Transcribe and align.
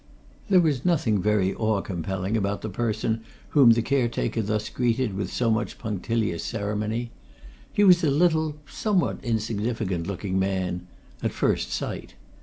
There 0.49 0.61
was 0.61 0.83
nothing 0.83 1.21
very 1.21 1.53
awe 1.53 1.79
compelling 1.81 2.35
about 2.35 2.63
the 2.63 2.71
person 2.71 3.21
whom 3.49 3.69
the 3.73 3.83
caretaker 3.83 4.41
thus 4.41 4.67
greeted 4.67 5.13
with 5.13 5.31
so 5.31 5.51
much 5.51 5.77
punctilious 5.77 6.43
ceremony. 6.43 7.11
He 7.71 7.83
was 7.83 8.03
a 8.03 8.09
little, 8.09 8.55
somewhat 8.67 9.19
insignificant 9.23 10.07
looking 10.07 10.39
man 10.39 10.87
at 11.21 11.33
first 11.33 11.71
sight. 11.71 12.15